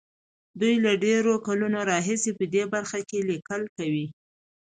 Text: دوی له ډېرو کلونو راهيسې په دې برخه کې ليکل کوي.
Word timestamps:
دوی 0.59 0.75
له 0.85 0.91
ډېرو 1.05 1.33
کلونو 1.47 1.79
راهيسې 1.91 2.31
په 2.39 2.45
دې 2.53 2.63
برخه 2.73 2.99
کې 3.09 3.19
ليکل 3.29 3.61
کوي. 3.77 4.07